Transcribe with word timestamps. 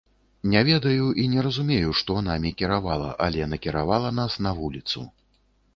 Не 0.53 0.61
ведаю 0.69 1.09
і 1.23 1.25
не 1.33 1.43
разумею, 1.47 1.93
што 2.01 2.17
намі 2.29 2.55
кіравала, 2.63 3.09
але 3.27 3.47
накіравала 3.53 4.09
нас 4.23 4.33
на 4.49 4.57
вуліцу. 4.61 5.11